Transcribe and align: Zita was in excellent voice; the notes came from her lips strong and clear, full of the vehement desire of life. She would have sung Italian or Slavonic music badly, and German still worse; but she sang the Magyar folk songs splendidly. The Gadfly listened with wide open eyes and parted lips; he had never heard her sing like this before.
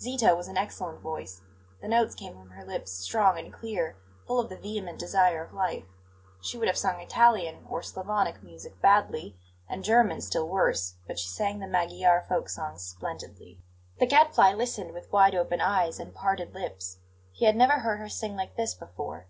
Zita 0.00 0.34
was 0.34 0.48
in 0.48 0.56
excellent 0.56 0.98
voice; 0.98 1.42
the 1.80 1.86
notes 1.86 2.16
came 2.16 2.36
from 2.36 2.50
her 2.50 2.64
lips 2.64 2.90
strong 2.90 3.38
and 3.38 3.52
clear, 3.54 3.96
full 4.26 4.40
of 4.40 4.48
the 4.48 4.56
vehement 4.56 4.98
desire 4.98 5.40
of 5.44 5.52
life. 5.52 5.84
She 6.40 6.58
would 6.58 6.66
have 6.66 6.76
sung 6.76 6.98
Italian 6.98 7.64
or 7.70 7.80
Slavonic 7.80 8.42
music 8.42 8.80
badly, 8.82 9.36
and 9.68 9.84
German 9.84 10.20
still 10.20 10.48
worse; 10.48 10.96
but 11.06 11.16
she 11.20 11.28
sang 11.28 11.60
the 11.60 11.68
Magyar 11.68 12.26
folk 12.28 12.48
songs 12.48 12.82
splendidly. 12.82 13.60
The 14.00 14.06
Gadfly 14.06 14.52
listened 14.54 14.94
with 14.94 15.12
wide 15.12 15.36
open 15.36 15.60
eyes 15.60 16.00
and 16.00 16.12
parted 16.12 16.54
lips; 16.54 16.98
he 17.30 17.44
had 17.44 17.54
never 17.54 17.78
heard 17.78 18.00
her 18.00 18.08
sing 18.08 18.34
like 18.34 18.56
this 18.56 18.74
before. 18.74 19.28